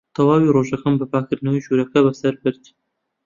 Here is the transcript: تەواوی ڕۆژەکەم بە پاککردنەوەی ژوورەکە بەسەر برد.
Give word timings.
تەواوی 0.15 0.53
ڕۆژەکەم 0.55 0.95
بە 0.99 1.05
پاککردنەوەی 1.11 1.63
ژوورەکە 1.65 1.99
بەسەر 2.05 2.33
برد. 2.43 2.63